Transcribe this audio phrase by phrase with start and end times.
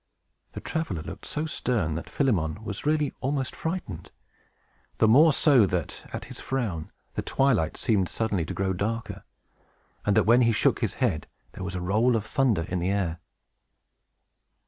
[0.53, 4.09] The traveler looked so stern that Philemon was really almost frightened;
[4.97, 9.23] the more so, that, at his frown, the twilight seemed suddenly to grow darker,
[10.03, 12.79] and that, when he shook his head, there was a roll as of thunder in
[12.79, 13.19] the air.